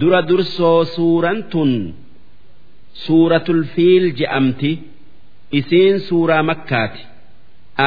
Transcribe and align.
dura 0.00 0.20
dursoo 0.28 0.84
suuraan 0.94 1.40
tun. 1.52 1.72
Suuratul 3.04 3.62
fiil 3.74 4.04
je'amti 4.18 4.72
isiin 5.58 5.96
suuraa 6.08 6.42
makkaati. 6.50 7.02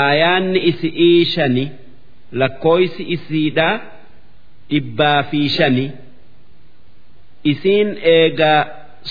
Aayaanni 0.02 0.60
isi'ii 0.72 1.26
shani 1.34 1.66
lakkooysi 2.42 3.04
isiidha 3.16 3.70
dhibbaa 4.72 5.24
fi 5.30 5.40
shani. 5.56 5.86
Isiin 7.52 7.90
eegaa 8.16 8.62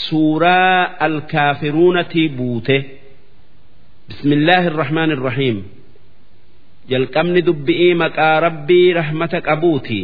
suuraa 0.06 0.82
alkaafiruunatii 1.06 2.28
buute. 2.38 2.76
Bismillaahi 4.08 4.66
irrahmaan 4.70 5.10
irrahiim 5.16 5.58
jalqabni 6.90 7.40
dubbi'ii 7.48 7.94
maqaa 8.02 8.36
rabbii 8.46 8.88
rahmata 8.98 9.38
qabuuti 9.48 9.98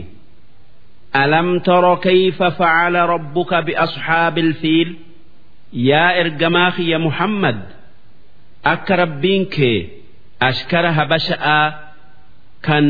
alam 1.23 1.49
tara 1.67 1.93
kayfa 2.07 2.49
facala 2.59 3.01
rabbuka 3.14 3.59
biasxaabi 3.67 4.41
ilfiil 4.46 4.91
yaa 5.89 6.11
ergamaa 6.22 6.71
kiyya 6.77 6.99
muhammad 7.07 7.59
akka 8.72 8.95
rabbiin 9.03 9.45
kee 9.55 9.79
ashkara 10.49 10.91
habasha'aa 10.99 11.67
kan 12.67 12.86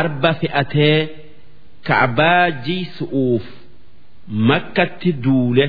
arba 0.00 0.30
fe'atee 0.40 0.98
ka'baa 1.88 2.44
jiisu'uuf 2.66 3.46
makkatti 4.50 5.10
duule 5.24 5.66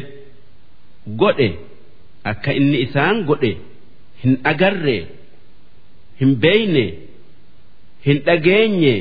godhe 1.22 1.50
akka 2.32 2.52
inni 2.60 2.78
isaan 2.86 3.18
godhe 3.30 3.52
hin 4.24 4.34
agarre 4.52 4.98
hin 6.22 6.32
beeyne 6.44 6.86
hin 8.08 8.18
dhageenye 8.28 8.96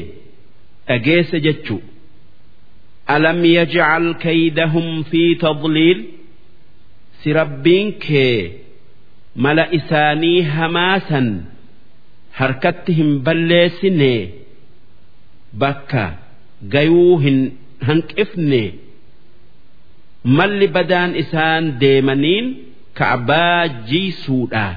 dhageesse 0.88 1.38
jechu 1.46 1.76
alam 3.15 3.39
yajcal 3.55 4.05
kaydahum 4.25 4.87
fi 5.09 5.23
tadliil 5.43 5.99
si 7.19 7.29
rabbiin 7.39 7.87
kee 8.05 8.37
mala 9.43 9.65
isaanii 9.79 10.39
hamaasan 10.55 11.27
harkatti 12.39 12.91
hin 12.99 13.11
balleessine 13.25 14.13
bakka 15.63 16.05
gayuu 16.73 17.13
hin 17.25 17.39
hanqifne 17.87 18.63
malli 20.37 20.67
badaan 20.77 21.11
isaan 21.23 21.63
deemaniin 21.81 22.45
ka'baa 22.99 23.61
jiisuudha 23.91 24.67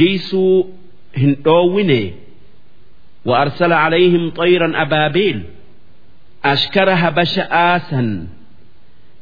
jiisuu 0.00 0.56
hin 1.20 1.32
dhoowwine 1.44 2.02
وأرسل 3.24 3.72
عليهم 3.72 4.30
طيرا 4.30 4.82
أبابيل 4.82 5.42
أشكر 6.44 6.88
هبش 7.02 7.38
آسا 7.38 8.26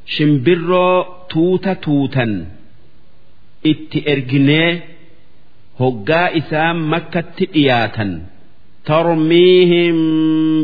شمبرو 0.06 1.04
توتا 1.30 1.72
توتا 1.72 2.46
itti 3.70 3.98
erginee 4.12 4.70
hoggaa 5.80 6.28
isaan 6.40 6.78
makkatti 6.92 7.44
dhiyaatan 7.54 8.10
tarmiihim 8.88 9.98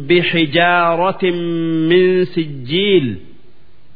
bixijaaratin 0.09 1.39
min 1.91 2.07
sijjiil 2.35 3.07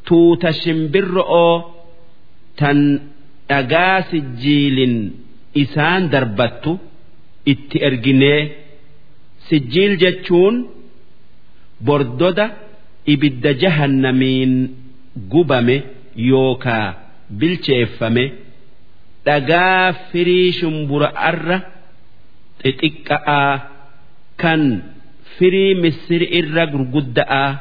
tuuta 0.06 0.50
shimbirro'oo 0.60 1.54
tan 2.58 2.78
dhagaa 3.50 3.98
sijjiilin 4.10 4.94
isaan 5.62 6.02
darbattu 6.12 6.72
itti 7.52 7.76
erginee 7.88 8.40
sijjiil 9.48 9.92
jechuun 10.02 10.54
bordoda 11.87 12.45
ibidda 13.13 13.51
jahannamiin 13.61 14.53
gubame 15.31 15.77
yookaa 16.29 16.87
bilcheeffame 17.39 18.25
dhagaa 19.25 19.85
firii 20.09 20.49
shumbura'arra 20.59 21.57
xixiqqa'aa 22.63 23.53
kan 24.41 24.61
firii 25.37 25.73
misiri 25.83 26.27
irra 26.39 26.63
gurgudda'aa 26.73 27.51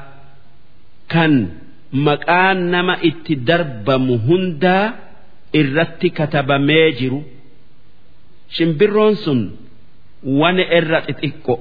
kan 1.13 1.33
maqaan 2.07 2.59
nama 2.75 2.95
itti 3.09 3.35
darbamu 3.49 4.15
hundaa 4.27 4.85
irratti 5.61 6.09
katabamee 6.19 6.89
jiru. 6.99 7.21
Shimbirroon 8.55 9.15
sun 9.25 9.41
wane 10.41 10.65
irra 10.79 10.99
xixiqqo 11.09 11.55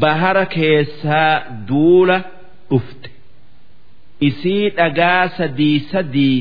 bahara 0.00 0.44
keessaa 0.54 1.32
duula 1.68 2.16
dhufte. 2.70 3.08
Isii 4.28 4.70
dhagaa 4.78 5.28
sadii 5.38 5.78
sadii 5.92 6.40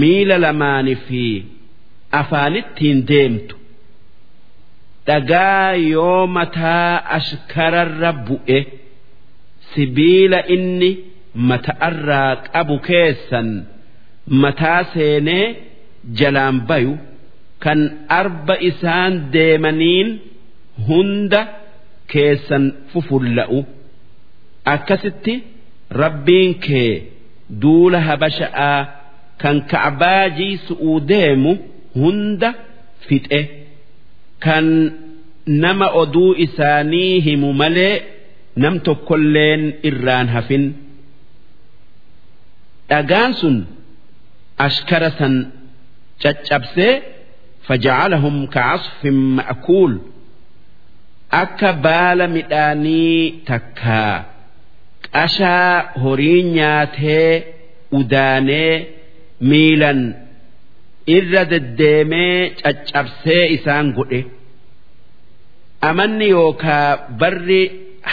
miila 0.00 0.36
lamaanii 0.44 0.94
fi 1.06 1.22
afaanittiin 2.20 2.98
deemtu. 3.10 3.56
Dhagaa 5.06 5.72
yoo 5.92 6.26
mataa 6.36 6.92
ashkararra 7.18 8.10
bu'e 8.26 8.58
sibiila 9.74 10.40
inni 10.56 10.90
mata'arraa 11.48 12.32
qabu 12.52 12.76
keessan 12.88 13.48
mataa 14.42 14.82
seenee 14.94 15.46
jalaan 16.18 16.58
bayu 16.68 16.94
kan 17.64 17.80
arba 18.20 18.54
isaan 18.70 19.12
deemaniin 19.34 20.08
hunda 20.88 21.40
keessan 22.12 22.64
fufulla'u. 22.92 23.58
Akkasitti 24.74 25.34
rabbiin 26.02 26.52
kee 26.66 26.92
duula 27.62 27.98
habasha'aa 28.08 28.80
kan 29.42 29.56
ka'baa 29.72 30.24
jiisu'uu 30.38 30.96
deemu 31.10 31.52
hunda 32.00 32.50
fixe 33.08 33.40
kan 34.44 34.66
nama 35.62 35.86
oduu 36.02 36.30
isaanii 36.44 37.14
himu 37.26 37.48
malee 37.60 37.94
nam 38.62 38.74
tokkolleen 38.86 39.62
irraan 39.88 40.28
hafin. 40.34 40.64
Dhagaan 42.90 43.32
sun 43.40 43.56
ashkara 44.66 45.10
san 45.18 45.34
caccabsee 46.22 46.94
faja'alahum 47.66 48.36
ka'asfin 48.54 49.18
ma'kuul 49.38 49.92
akka 51.30 51.72
baala 51.84 52.26
midhaanii 52.36 53.42
takkaa 53.50 54.14
qashaa 55.12 55.92
horii 56.02 56.42
nyaatee 56.56 57.30
udaanee 57.98 58.74
miilan 59.50 60.00
irra 61.16 61.42
deddeemee 61.52 62.36
caccabsee 62.62 63.44
isaan 63.56 63.86
godhe. 63.96 64.20
Amanni 65.88 66.26
yookaa 66.36 66.88
barri 67.20 67.62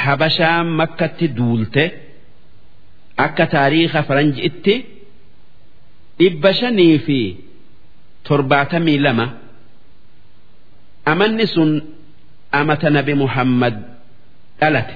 habashaan 0.02 0.68
makkatti 0.80 1.28
duulte 1.38 1.84
akka 3.26 3.46
taariika 3.54 4.00
faranji'itti 4.08 4.76
dhibba 6.20 6.52
shanii 6.60 6.96
fi 7.06 7.20
torbaatamii 8.28 9.00
lama. 9.06 9.28
Amanni 11.12 11.46
sun 11.54 11.72
amata 12.60 12.90
nabi 12.90 13.14
muhammad 13.24 13.76
dhalate. 14.60 14.96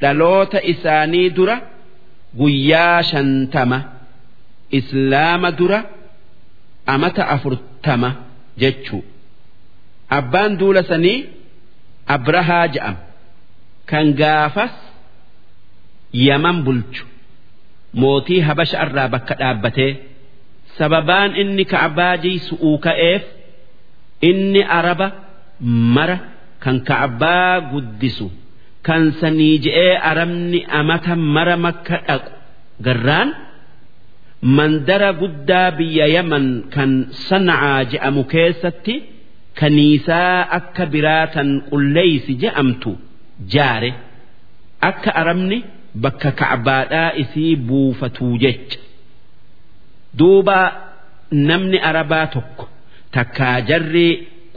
Dhaloota 0.00 0.58
isaanii 0.72 1.28
dura 1.36 1.56
guyyaa 2.40 3.02
shantama 3.10 3.78
islaama 4.78 5.50
dura 5.58 5.80
amata 6.94 7.22
afurtama 7.34 8.10
jechuu. 8.60 9.02
Abbaan 10.18 10.52
duula 10.60 10.82
sanii 10.90 11.18
abrahaa 12.14 12.66
ja'am. 12.74 12.96
Kan 13.90 14.06
gaafas 14.20 14.74
yaman 16.12 16.58
bulchu. 16.66 17.04
Mootii 18.00 18.40
habasha 18.46 18.78
irraa 18.86 19.08
bakka 19.14 19.34
dhaabbatee 19.40 19.92
sababaan 20.78 21.32
inni 21.42 21.64
ka'baa 21.72 22.14
jiisu'uu 22.22 22.76
ka'eef 22.86 23.22
inni 24.28 24.62
araba 24.78 25.06
mara 25.94 26.16
kan 26.62 26.76
ka'baa 26.88 27.54
guddisu. 27.72 28.26
Kan 28.86 29.02
sanii 29.20 29.56
je'ee 29.64 29.94
arabni 30.10 30.60
amata 30.78 31.14
mara 31.34 31.56
makka 31.66 31.96
dhaqu. 32.08 32.30
Garraan? 32.84 33.30
Mandara 34.56 35.10
guddaa 35.20 35.68
biyya 35.78 36.06
yaman 36.16 36.46
kan 36.74 36.90
sana'aa 37.28 37.80
je'amu 37.92 38.22
keessatti 38.32 38.94
kaniisaa 39.60 40.38
akka 40.58 40.84
biraatan 40.92 41.48
qulleeysi 41.70 42.32
je'amtu. 42.42 42.92
Jaare. 43.52 43.90
Akka 44.88 45.10
arabni 45.20 45.58
bakka 46.02 46.30
ka'baadhaa 46.40 47.10
isii 47.22 47.54
buufatuu 47.68 48.34
jecha. 48.42 48.78
Duuba 50.18 50.58
namni 51.48 51.78
arabaa 51.90 52.26
tokko 52.34 52.64
takkaa 53.14 53.56
jarri 53.68 54.08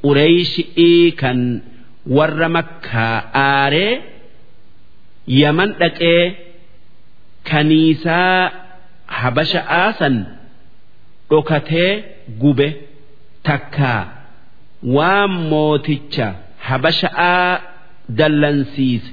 qureeyshii 0.02 1.12
kan 1.22 1.40
warra 2.18 2.50
makkaa 2.58 3.16
aaree 3.42 3.94
yaman 5.42 5.70
dhaqee 5.82 6.22
kaniisaa 7.50 8.52
habasha'aa 9.22 9.90
san 10.00 10.16
dhokatee 11.30 11.92
gube 12.42 12.68
takkaa 13.50 14.02
waan 14.96 15.32
mooticha 15.52 16.28
habasha'aa 16.70 17.50
dallansiise 18.20 19.12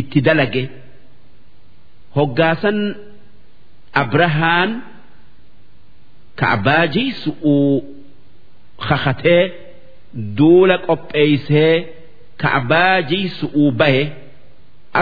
itti 0.00 0.18
dalage. 0.26 0.64
Hoggaasan 2.16 2.78
abrahaan 4.02 4.70
ka'abaajii 6.40 7.10
su'uu 7.22 7.74
kakatee 8.88 9.42
duula 10.36 10.76
qopheeysee 10.88 11.74
ka'abaajii 12.42 13.26
su'uu 13.38 13.70
bahe 13.80 14.02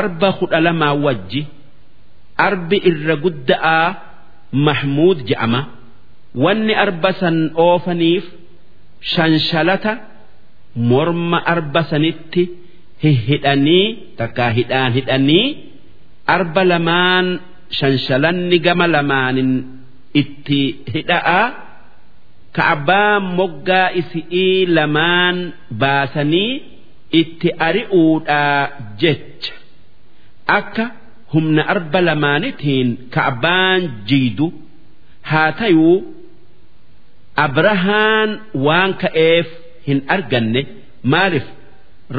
arba 0.00 0.28
kudha 0.38 0.58
lamaa 0.66 0.94
wajji 1.04 1.42
arbi 2.46 2.76
irra 2.90 3.14
gudda'aa 3.24 3.88
mahmuud 4.66 5.18
je'ama. 5.28 5.60
Wanni 6.44 6.74
arba 6.84 7.10
san 7.20 7.36
oofaniif 7.66 8.24
shanshalata 9.12 9.92
morma 10.90 11.38
arba 11.52 11.80
sanitti 11.90 12.42
hihidhanii 13.02 13.86
takkaa 14.18 14.50
hidhaan 14.58 14.92
hidhanii 14.96 15.46
arba 16.36 16.62
lamaan 16.70 17.26
shanshalanni 17.78 18.58
gama 18.66 18.86
lamaanin 18.94 19.50
itti 20.20 20.60
hidha'a 20.94 21.40
ka'abbaa 22.56 23.14
moggaa 23.38 23.88
isi'ii 24.00 24.66
lamaan 24.76 25.36
baasanii 25.80 26.52
itti 27.20 27.48
ari'uudhaa 27.68 28.60
jecha. 29.02 29.54
Akka 30.58 30.84
humna 31.34 31.62
arba 31.74 32.00
lamaanitiin 32.08 32.88
ka'abbaan 33.14 33.80
jiidu 34.08 34.46
haa 35.30 35.50
tayuu 35.60 35.96
abrahaan 37.46 38.30
waan 38.66 38.92
ka'eef 39.02 39.48
hin 39.86 39.98
arganne. 40.16 40.62
Maaliif? 41.12 41.46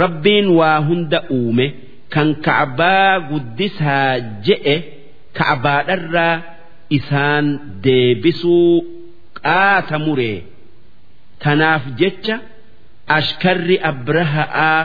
Rabbiin 0.02 0.48
waa 0.60 0.80
hunda 0.88 1.20
uume 1.38 1.68
kan 2.14 2.28
ka'abbaa 2.46 3.12
guddisaa 3.30 4.12
je'e 4.46 4.76
ka'abbaadharraa 5.38 6.36
isaan 6.98 7.46
deebisuu 7.86 8.74
qaata 9.40 9.96
muree 10.06 10.38
tanaaf 11.44 11.84
jecha 12.00 12.36
ashkarri 13.18 13.78
abraha'aa 13.92 14.82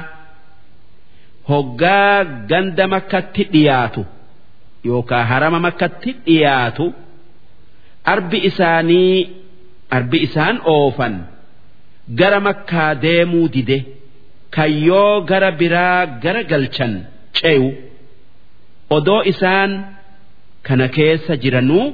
hoggaa 1.50 2.25
ganda 2.50 2.85
makkatti 2.94 3.43
dhiyaatu 3.52 4.02
yookaan 4.88 5.26
harama 5.31 5.58
makkatti 5.67 6.11
dhiyaatu 6.26 6.85
arbi 8.14 8.38
isaanii 8.50 9.14
arbi 9.97 10.19
isaan 10.26 10.56
oofan 10.75 11.14
gara 12.20 12.38
makkaa 12.49 12.91
deemuu 13.05 13.46
dide 13.55 13.79
kan 14.55 14.70
yoo 14.88 15.14
gara 15.31 15.50
biraa 15.61 16.00
gara 16.23 16.43
galchan 16.53 16.93
ce'u. 17.38 17.69
Odoo 18.96 19.23
isaan 19.32 19.70
kana 20.67 20.87
keessa 20.96 21.32
jiranuu 21.43 21.85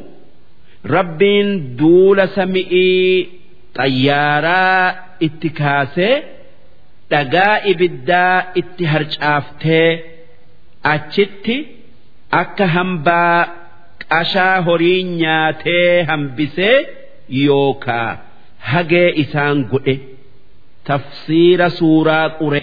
rabbiin 0.95 1.49
duula 1.79 2.25
sami'ii 2.37 3.29
xayyaaraa 3.79 4.85
itti 5.27 5.49
kaasee 5.61 6.15
dhagaa 7.11 7.55
ibiddaa 7.73 8.37
itti 8.61 8.85
harcaaftee 8.93 9.91
achitti 10.95 11.57
akka 12.43 12.67
hambaa 12.77 13.41
qashaa 14.11 14.57
horii 14.67 15.03
nyaatee 15.21 15.93
hambisee 16.11 16.77
yookaa 17.47 18.11
hagee 18.71 19.09
isaan 19.23 19.59
godhe 19.73 19.95
tafsiira 20.89 21.69
suuraa 21.79 22.27
qure. 22.41 22.63